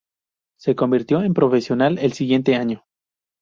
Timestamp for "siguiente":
2.13-2.55